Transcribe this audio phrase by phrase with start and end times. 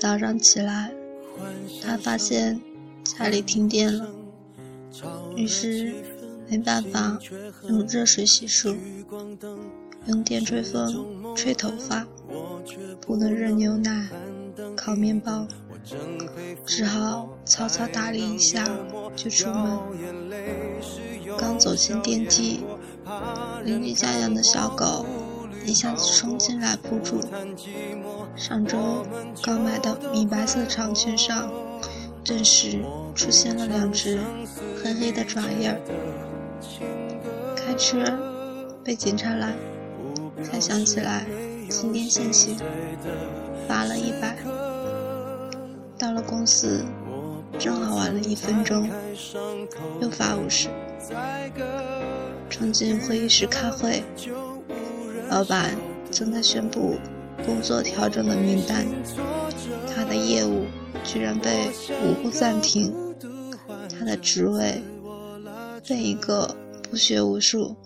[0.00, 0.90] 早上起来，
[1.82, 2.58] 他发现
[3.04, 4.08] 家里停电了，
[5.36, 5.92] 于是
[6.48, 7.18] 没办法
[7.68, 8.74] 用热水洗漱，
[10.06, 12.06] 用电吹风吹头发，
[13.02, 14.08] 不能热牛奶、
[14.74, 15.46] 烤面包，
[16.66, 18.68] 只好草草打理一下
[19.16, 19.78] 就出门。
[21.38, 22.64] 刚走进电梯，
[23.64, 25.06] 邻居家养的小狗。
[25.66, 27.20] 一下子冲进来扑住，
[28.34, 29.06] 上周
[29.42, 31.50] 刚买的米白色长裙上，
[32.24, 32.82] 顿时
[33.14, 34.18] 出现了两只
[34.82, 35.78] 黑黑的爪印儿。
[37.54, 38.02] 开车
[38.82, 39.54] 被警察拦，
[40.42, 41.26] 才想起来
[41.68, 42.56] 今天限行，
[43.68, 44.38] 罚了一百。
[46.00, 46.82] 到了公司，
[47.58, 48.88] 正好晚了一分钟，
[50.00, 50.70] 又罚五十。
[52.48, 54.02] 冲进会议室开会。
[55.28, 55.76] 老板
[56.10, 56.96] 正在宣布
[57.44, 58.86] 工作调整的名单，
[59.94, 60.64] 他的业务
[61.04, 61.70] 居然被
[62.02, 62.90] 无故暂停，
[63.98, 64.82] 他的职位
[65.86, 66.56] 被一个
[66.90, 67.76] 不学无术、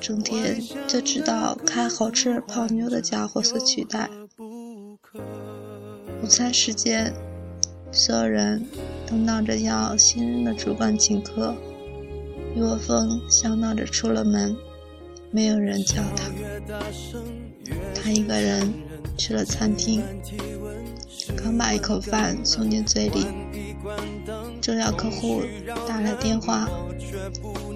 [0.00, 4.08] 整天就知道开豪车泡妞的家伙所取代。
[6.22, 7.12] 午餐时间，
[7.92, 8.64] 所有人
[9.06, 11.54] 都闹着要新任的主管请客，
[12.54, 14.56] 一窝蜂相闹着出了门。
[15.30, 16.30] 没有人叫他，
[17.94, 18.72] 他一个人
[19.18, 20.02] 去了餐厅，
[21.36, 23.26] 刚把一口饭送进嘴里，
[24.62, 25.42] 正要客户
[25.86, 26.68] 打来电话，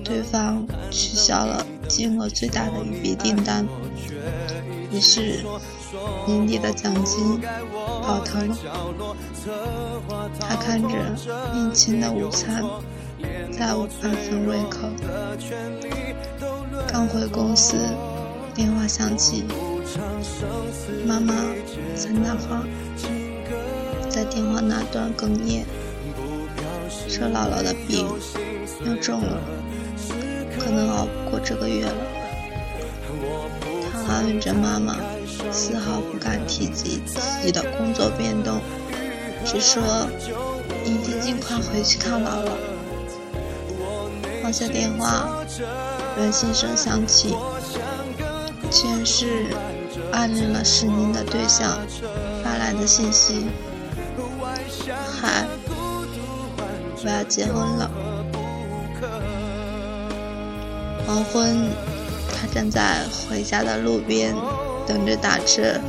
[0.05, 3.67] 对方取消了金额最大的一笔订单，
[4.93, 5.41] 于是
[6.27, 7.41] 年底的奖金
[8.03, 8.55] 泡汤了。
[10.39, 10.89] 他看着
[11.55, 12.63] 面前的午餐，
[13.53, 14.89] 再无半分胃口。
[16.87, 17.77] 刚回公司，
[18.55, 19.45] 电话响起，
[21.07, 21.35] 妈妈
[21.95, 22.65] 在那话，
[24.09, 25.65] 在电话那端哽咽，
[27.09, 28.07] 说姥姥的病
[28.85, 29.41] 又重了，
[30.59, 31.95] 可能熬不过这个月了。
[34.07, 34.97] 他安慰着妈妈，
[35.51, 38.61] 丝毫不敢提及自己的工作变动，
[39.45, 39.83] 只说
[40.85, 42.51] 一定尽快回去看姥姥。
[44.43, 45.29] 放下电话。
[46.17, 47.37] 短信声响起，
[48.71, 49.47] 全是
[50.13, 51.79] 暗恋了十年的对象
[52.43, 53.47] 发来的信息。
[55.21, 55.47] 嗨，
[57.03, 57.91] 我要结婚了。
[61.07, 61.71] 黄昏，
[62.35, 64.35] 他站在回家的路边
[64.87, 65.81] 等着打车，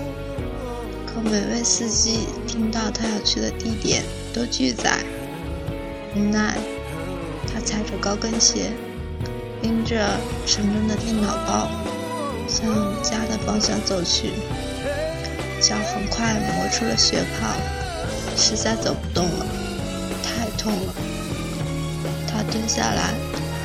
[1.06, 4.04] 可每位司机听到他要去的地点
[4.34, 5.00] 都拒载，
[6.16, 6.56] 无奈，
[7.48, 8.72] 他踩着高跟鞋。
[9.62, 11.70] 拎着沉重的电脑包，
[12.48, 12.66] 向
[13.04, 14.32] 家的方向走去，
[15.62, 17.56] 脚很快磨出了血泡，
[18.36, 19.46] 实在走不动了，
[20.24, 20.94] 太痛了。
[22.28, 23.14] 他蹲下来，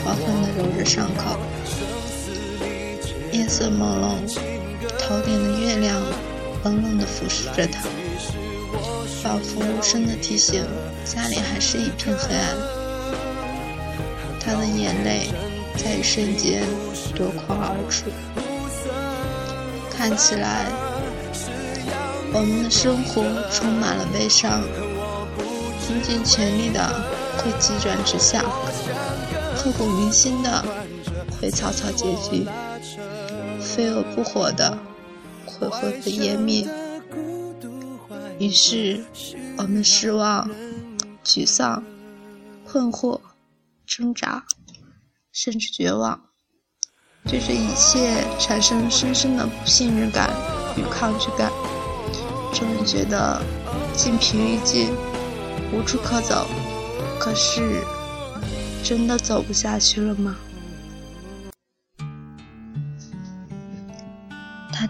[0.04, 1.38] 缓缓地揉着伤口。
[3.32, 4.38] 夜色朦胧，
[5.06, 6.00] 头顶的月亮
[6.64, 7.82] 冷冷地俯视着他，
[9.22, 10.64] 仿佛无声地提醒
[11.04, 12.56] 家里还是一片黑暗。
[14.40, 15.28] 他的眼泪。
[15.76, 16.64] 在一瞬间
[17.14, 18.06] 夺眶而出，
[19.90, 20.64] 看起来
[22.32, 24.62] 我们的生活充满了悲伤，
[25.86, 26.80] 拼尽全力的
[27.36, 28.42] 会急转直下，
[29.54, 30.64] 刻骨铭心的
[31.38, 32.46] 会草草结局，
[33.60, 34.76] 飞蛾扑火的
[35.46, 36.68] 会灰飞烟灭。
[38.38, 39.02] 于是，
[39.56, 40.50] 我们失望、
[41.24, 41.82] 沮丧、
[42.64, 43.20] 困惑、
[43.86, 44.44] 挣扎。
[45.32, 46.18] 甚至绝望，
[47.28, 50.30] 对这一切产生深深的不信任感
[50.78, 51.52] 与抗拒感，
[52.54, 53.42] 终于觉得
[53.94, 54.88] 筋疲力尽，
[55.74, 56.46] 无处可走。
[57.20, 57.82] 可是，
[58.82, 60.38] 真的走不下去了吗？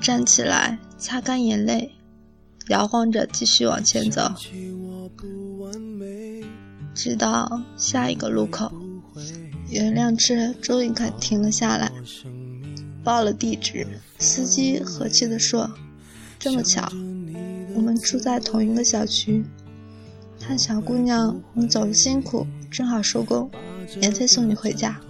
[0.06, 1.90] 站起来，擦干眼泪，
[2.68, 4.30] 摇晃着继续往前走，
[6.94, 8.72] 直到下一个路口。
[9.68, 11.90] 有一辆车终于肯停了下来，
[13.02, 13.84] 报了地址。
[14.20, 15.68] 司机和气地说
[16.38, 16.88] ：“这么巧，
[17.74, 19.44] 我们住在同一个小区。
[20.38, 23.50] 看小姑娘，你走的辛苦，正好收工，
[23.98, 25.00] 免费送你回家。”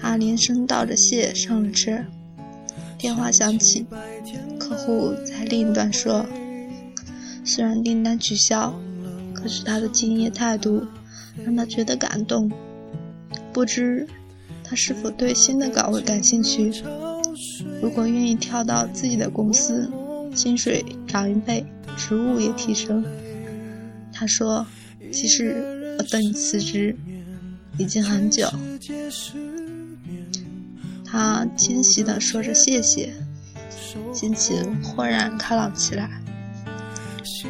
[0.00, 2.02] 他连声道着谢，上了车。
[2.98, 3.86] 电话响起，
[4.58, 6.24] 客户在另一端说
[7.44, 8.74] ：“虽然订单取消，
[9.34, 10.86] 可是他的敬业态度
[11.44, 12.50] 让他觉得感动。
[13.52, 14.06] 不知
[14.62, 16.72] 他是否对新的岗位感兴趣？
[17.82, 19.90] 如果愿意跳到自己的公司，
[20.34, 21.64] 薪水涨一倍，
[21.96, 23.04] 职务也提升。
[24.12, 24.66] 他说
[25.12, 26.96] ：“其实我等你辞职
[27.78, 28.48] 已经很久。”
[31.14, 33.14] 他惊喜地说着谢谢，
[34.12, 36.10] 心情豁然开朗起来。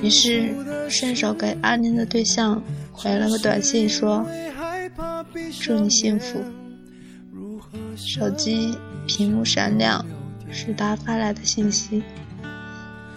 [0.03, 0.55] 于是
[0.91, 2.63] 顺手给暗恋的对象
[2.93, 4.27] 回了个短信说
[5.63, 6.45] ：“祝你幸福。”
[7.97, 8.77] 手机
[9.07, 10.05] 屏幕闪亮，
[10.53, 12.03] 是他发来的信息。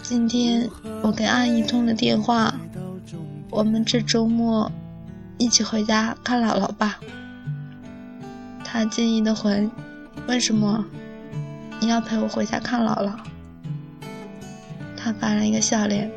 [0.02, 0.70] 今天
[1.04, 2.58] 我跟阿姨通了电话，
[3.50, 4.72] 我们这周末
[5.38, 7.02] 一起回家看姥姥吧。
[8.64, 9.70] 他惊异的回。
[10.28, 10.86] 为什么
[11.80, 13.14] 你要陪我回家看姥姥？
[14.96, 16.12] 他发了一个笑脸。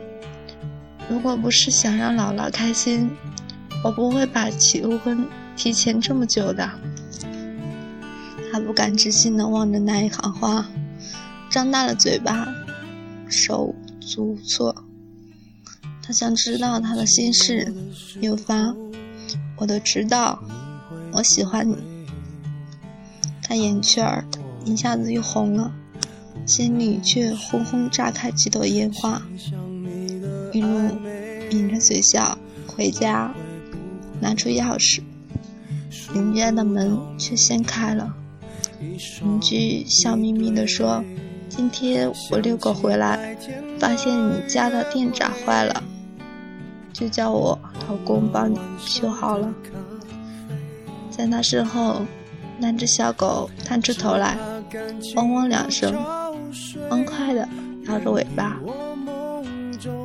[1.09, 3.11] 如果不是想让姥姥开心，
[3.85, 5.27] 我不会把求婚
[5.57, 6.71] 提前这么久的。
[8.53, 10.67] 他不敢置信地望着那一行话，
[11.51, 12.49] 张大了嘴巴，
[13.29, 14.85] 手足无措。
[16.03, 17.73] 他想知道他的心事，
[18.21, 18.75] 又发
[19.57, 20.43] ：“我都知道，
[21.13, 21.77] 我喜欢你。”
[23.51, 24.25] 他眼圈
[24.65, 25.73] 一下子又红了，
[26.47, 29.21] 心里却轰轰炸开几朵烟花。
[30.53, 30.69] 一路
[31.51, 32.39] 抿着嘴笑
[32.69, 33.35] 回家，
[34.21, 35.01] 拿出钥匙，
[36.15, 38.15] 邻家的门却先开了。
[38.79, 41.03] 邻居笑眯眯地说
[41.51, 43.37] ：“今天我遛狗回来，
[43.81, 45.83] 发现你家的电闸坏了，
[46.93, 47.59] 就叫我
[47.89, 49.53] 老公帮你修好了。”
[51.11, 52.03] 在他身后。
[52.61, 54.37] 那只小狗探出头来，
[55.17, 55.95] 汪汪两声，
[56.89, 57.49] 欢快地
[57.87, 58.59] 摇着尾巴。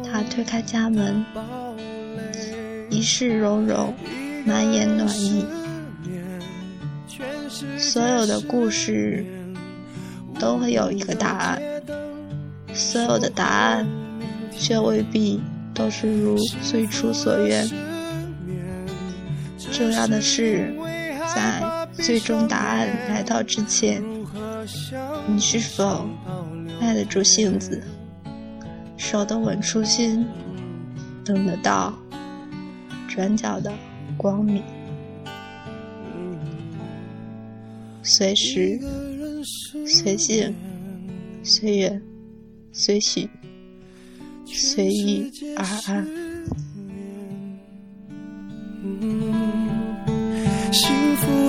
[0.10, 1.26] 他推开家门，
[2.90, 3.94] 一世融融，
[4.46, 5.46] 满眼暖意。
[7.78, 9.26] 所有的故事
[10.40, 11.62] 都会有一个答案，
[12.74, 13.86] 所有的答案
[14.58, 15.42] 却未必
[15.74, 17.70] 都是如最初所愿。
[19.72, 20.74] 重要的是，
[21.34, 21.86] 在。
[21.94, 24.04] 最终答案来到之前，
[25.28, 26.06] 你是否
[26.82, 27.82] 耐得住性子，
[28.98, 30.26] 守得稳初心，
[31.24, 31.98] 等得到
[33.08, 33.72] 转角的
[34.18, 34.62] 光明？
[38.04, 38.78] 随时、
[39.88, 40.54] 随性、
[41.44, 42.02] 随缘、
[42.74, 43.30] 随许、
[44.46, 46.25] 随遇而安。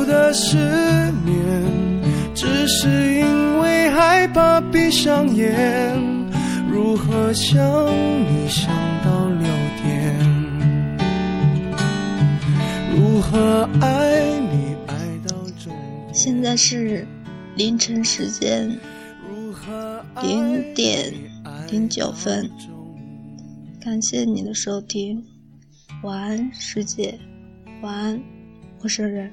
[0.06, 0.56] 的失
[1.24, 1.62] 眠，
[2.34, 5.96] 只是因为害怕闭上眼。
[6.70, 7.58] 如何想
[7.88, 8.70] 你想
[9.04, 9.46] 到六
[9.82, 10.14] 点？
[12.94, 14.94] 如何爱你爱
[15.26, 16.14] 到终点？
[16.14, 17.06] 现在是
[17.56, 18.68] 凌晨时间
[20.22, 21.12] 零点
[21.70, 22.50] 零九分。
[23.80, 25.24] 感谢你的收听，
[26.02, 27.18] 晚安世界，
[27.82, 28.20] 晚安
[28.80, 29.30] 陌生人。